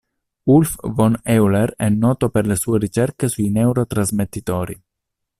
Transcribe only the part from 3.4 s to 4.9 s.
neurotrasmettitori.